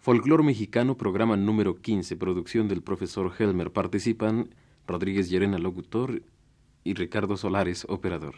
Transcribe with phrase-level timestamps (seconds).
[0.00, 3.70] Folclor Mexicano, programa número 15, producción del profesor Helmer.
[3.70, 4.48] Participan
[4.86, 6.22] Rodríguez Llerena, locutor,
[6.84, 8.36] y Ricardo Solares, operador.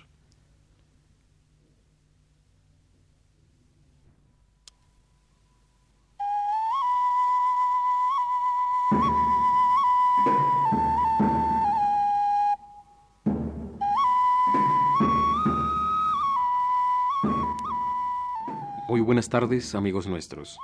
[18.88, 20.58] Muy buenas tardes, amigos nuestros.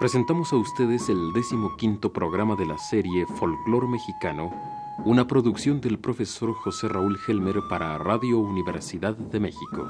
[0.00, 4.52] Presentamos a ustedes el décimo quinto programa de la serie Folclor Mexicano,
[5.04, 9.88] una producción del profesor José Raúl Helmer para Radio Universidad de México.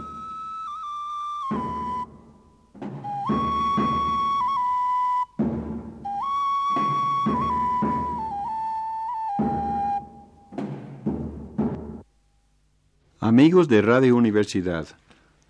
[13.21, 14.87] Amigos de Radio Universidad,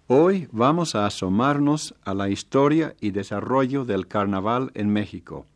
[0.07, 5.47] Hoy vamos a asomarnos a la historia y desarrollo del carnaval en México.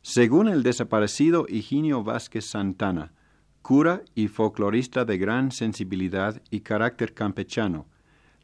[0.00, 3.12] Según el desaparecido Higinio Vázquez Santana,
[3.60, 7.84] cura y folclorista de gran sensibilidad y carácter campechano,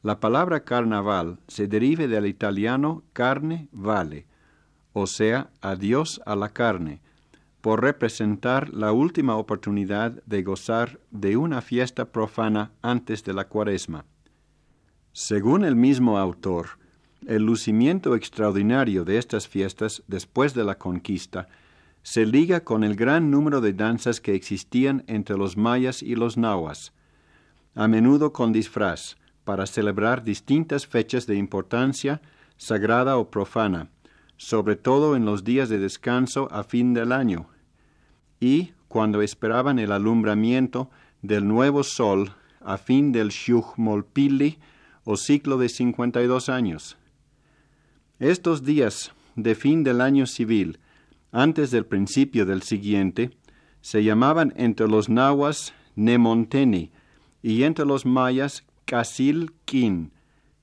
[0.02, 4.26] la palabra carnaval se deriva del italiano carne vale,
[4.92, 7.00] o sea, adiós a la carne,
[7.62, 14.04] por representar la última oportunidad de gozar de una fiesta profana antes de la cuaresma.
[15.14, 16.78] Según el mismo autor,
[17.26, 21.48] el lucimiento extraordinario de estas fiestas después de la conquista
[22.02, 26.38] se liga con el gran número de danzas que existían entre los mayas y los
[26.38, 26.94] nahuas,
[27.74, 32.22] a menudo con disfraz, para celebrar distintas fechas de importancia
[32.56, 33.90] sagrada o profana,
[34.38, 37.48] sobre todo en los días de descanso a fin del año,
[38.40, 42.32] y cuando esperaban el alumbramiento del nuevo sol
[42.62, 44.58] a fin del Xuchmolpilli,
[45.04, 46.96] o ciclo de 52 años.
[48.18, 50.78] Estos días de fin del año civil,
[51.32, 53.30] antes del principio del siguiente,
[53.80, 56.90] se llamaban entre los nahuas Nemonteni
[57.42, 60.12] y entre los mayas Casilquín,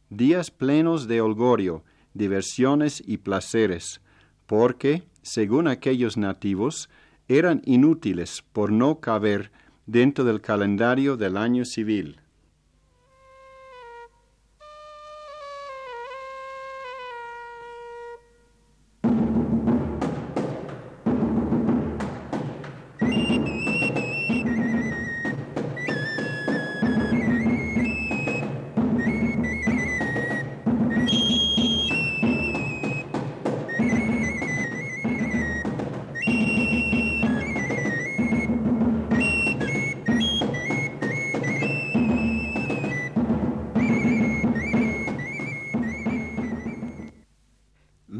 [0.10, 4.02] días plenos de holgorio, diversiones y placeres,
[4.46, 6.90] porque, según aquellos nativos,
[7.28, 9.52] eran inútiles por no caber
[9.86, 12.19] dentro del calendario del año civil.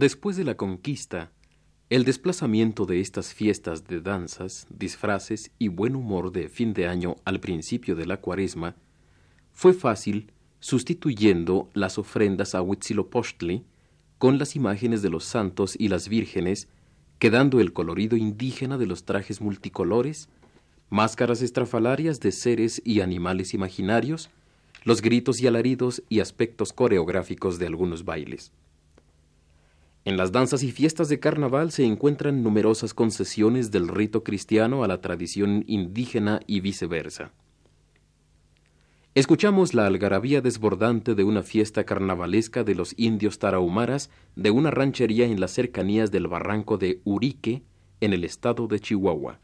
[0.10, 1.32] Después de la conquista,
[1.92, 7.18] el desplazamiento de estas fiestas de danzas, disfraces y buen humor de fin de año
[7.26, 8.76] al principio de la cuaresma
[9.54, 13.66] fue fácil sustituyendo las ofrendas a Huitzilopochtli
[14.18, 16.70] con las imágenes de los santos y las vírgenes,
[17.20, 20.28] quedando el colorido indígena de los trajes multicolores,
[20.90, 24.32] máscaras estrafalarias de seres y animales imaginarios,
[24.86, 28.52] los gritos y alaridos y aspectos coreográficos de algunos bailes.
[30.06, 34.88] En las danzas y fiestas de carnaval se encuentran numerosas concesiones del rito cristiano a
[34.88, 37.32] la tradición indígena y viceversa.
[39.16, 45.26] Escuchamos la algarabía desbordante de una fiesta carnavalesca de los indios tarahumaras de una ranchería
[45.26, 47.64] en las cercanías del barranco de Urique,
[48.00, 49.40] en el estado de Chihuahua.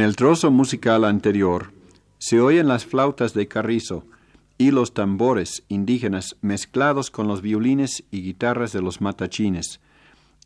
[0.00, 1.74] En el trozo musical anterior
[2.16, 4.06] se oyen las flautas de carrizo
[4.56, 9.78] y los tambores indígenas mezclados con los violines y guitarras de los matachines,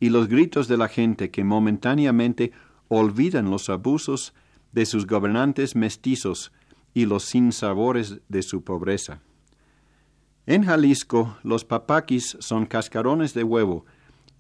[0.01, 2.51] y los gritos de la gente que momentáneamente
[2.89, 4.35] olvidan los abusos
[4.73, 6.51] de sus gobernantes mestizos
[6.93, 9.21] y los sinsabores de su pobreza.
[10.47, 13.87] En Jalisco, los papaquis son cascarones de huevo,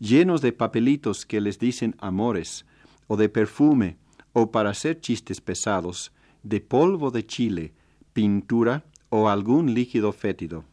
[0.00, 2.66] llenos de papelitos que les dicen amores,
[3.06, 3.96] o de perfume,
[4.34, 7.72] o para hacer chistes pesados, de polvo de chile,
[8.12, 10.64] pintura o algún líquido fétido.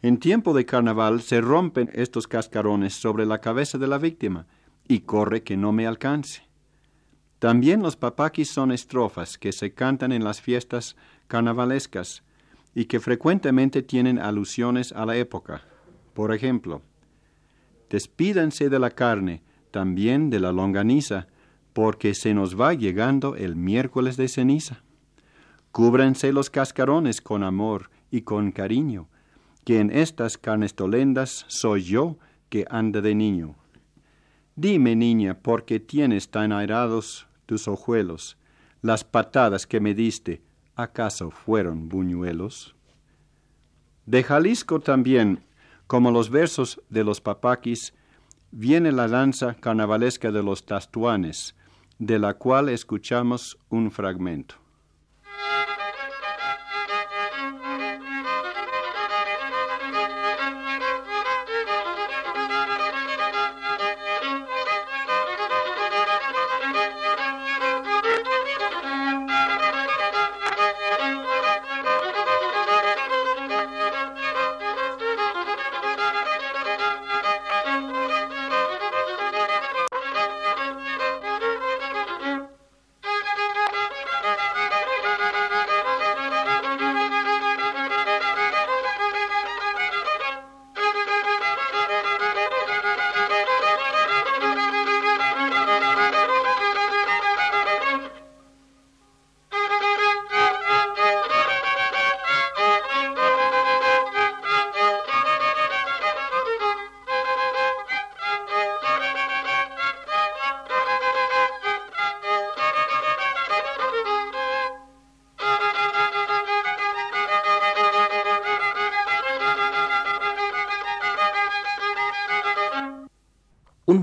[0.00, 4.46] En tiempo de carnaval se rompen estos cascarones sobre la cabeza de la víctima,
[4.86, 6.48] y corre que no me alcance.
[7.40, 10.96] También los papaquis son estrofas que se cantan en las fiestas
[11.26, 12.22] carnavalescas,
[12.74, 15.62] y que frecuentemente tienen alusiones a la época.
[16.14, 16.82] Por ejemplo,
[17.90, 19.42] despídanse de la carne,
[19.72, 21.26] también de la longaniza,
[21.78, 24.82] porque se nos va llegando el miércoles de ceniza.
[25.70, 29.08] Cúbranse los cascarones con amor y con cariño,
[29.64, 33.54] que en estas carnestolendas soy yo que anda de niño.
[34.56, 38.38] Dime, niña, ¿por qué tienes tan airados tus ojuelos?
[38.82, 40.42] Las patadas que me diste,
[40.74, 42.74] ¿acaso fueron buñuelos?
[44.04, 45.44] De Jalisco también,
[45.86, 47.94] como los versos de los papaquis,
[48.50, 51.54] viene la danza carnavalesca de los tastuanes,
[51.98, 54.67] de la cual escuchamos un fragmento.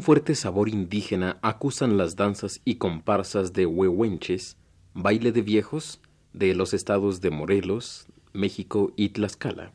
[0.05, 4.55] Fuerte sabor indígena acusan las danzas y comparsas de huehuenches,
[4.93, 6.00] baile de viejos,
[6.31, 9.74] de los estados de Morelos, México y Tlaxcala.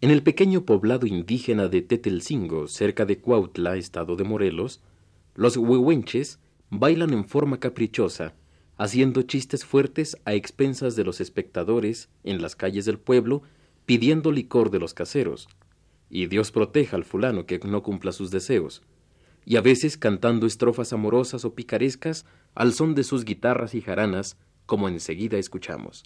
[0.00, 4.80] En el pequeño poblado indígena de Tetelcingo, cerca de Cuautla, estado de Morelos,
[5.36, 8.34] los huehuenches bailan en forma caprichosa,
[8.76, 13.42] haciendo chistes fuertes a expensas de los espectadores en las calles del pueblo,
[13.86, 15.48] pidiendo licor de los caseros,
[16.14, 18.82] y Dios proteja al fulano que no cumpla sus deseos,
[19.44, 24.36] y a veces cantando estrofas amorosas o picarescas al son de sus guitarras y jaranas,
[24.64, 26.04] como enseguida escuchamos.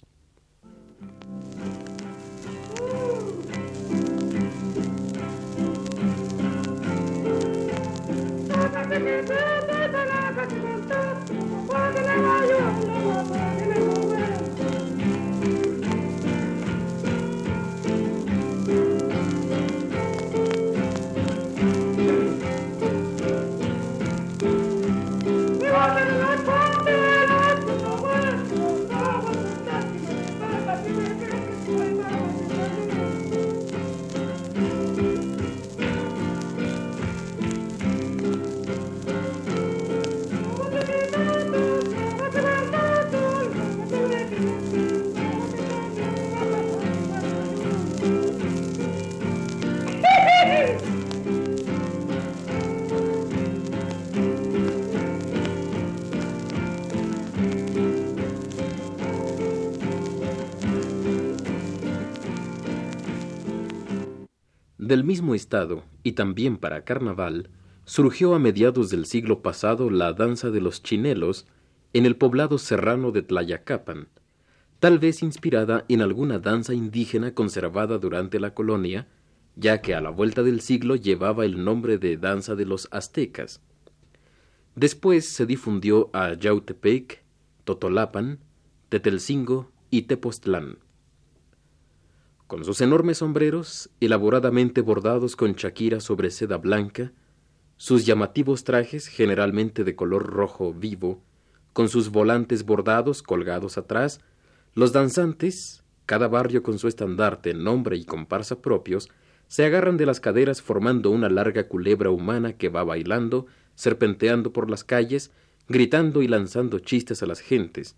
[64.89, 67.51] Del mismo estado, y también para carnaval,
[67.85, 71.45] surgió a mediados del siglo pasado la danza de los chinelos
[71.93, 74.07] en el poblado serrano de Tlayacapan,
[74.79, 79.07] tal vez inspirada en alguna danza indígena conservada durante la colonia,
[79.55, 83.61] ya que a la vuelta del siglo llevaba el nombre de danza de los aztecas.
[84.73, 87.21] Después se difundió a Yautepec,
[87.63, 88.39] Totolapan,
[88.89, 90.79] Tetelcingo y Tepoztlán
[92.49, 97.11] con sus enormes sombreros, elaboradamente bordados con chaquira sobre seda blanca,
[97.77, 101.21] sus llamativos trajes, generalmente de color rojo vivo,
[101.73, 104.21] con sus volantes bordados colgados atrás,
[104.73, 109.09] los danzantes, cada barrio con su estandarte, nombre y comparsa propios,
[109.47, 114.71] se agarran de las caderas formando una larga culebra humana que va bailando, serpenteando por
[114.71, 115.29] las calles,
[115.67, 117.95] gritando y lanzando chistes a las gentes,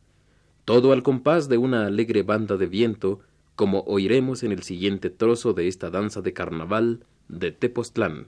[0.65, 3.21] todo al compás de una alegre banda de viento,
[3.55, 8.27] como oiremos en el siguiente trozo de esta danza de carnaval de Tepoztlán.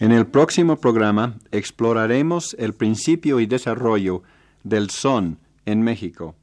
[0.00, 4.22] En el próximo programa exploraremos el principio y desarrollo
[4.64, 6.34] del son en México,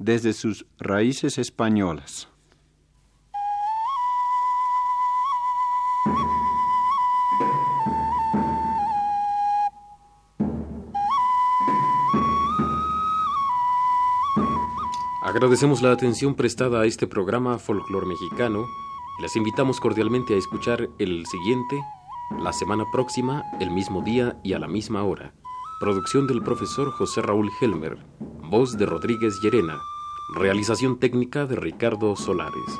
[0.00, 2.28] desde sus raíces españolas.
[15.22, 18.66] Agradecemos la atención prestada a este programa Folclor Mexicano
[19.20, 21.80] y les invitamos cordialmente a escuchar el siguiente
[22.30, 25.32] la semana próxima, el mismo día y a la misma hora.
[25.80, 27.98] Producción del profesor José Raúl Helmer.
[28.42, 29.78] Voz de Rodríguez Llerena.
[30.34, 32.78] Realización técnica de Ricardo Solares.